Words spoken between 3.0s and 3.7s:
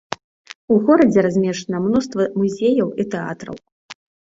і тэатраў.